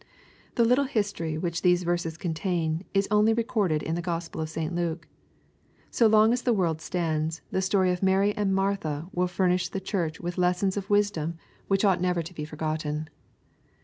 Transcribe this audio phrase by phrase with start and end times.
[0.55, 4.73] The little history which these verses contain, is only recorded in the Gospel of St.
[4.73, 5.07] Luke.
[5.91, 9.69] So long as the world stands, the story of Mary and Martha will fur nish
[9.69, 11.35] the Church with lessons of wisdom
[11.67, 12.01] which ought \ 384 EXP06IT0BT THOUGHTS.
[12.03, 13.09] never to be forgotten.